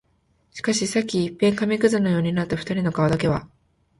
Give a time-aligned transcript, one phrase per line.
[0.51, 3.47] しかし、さっき一片紙屑のようになった二人の顔だけは、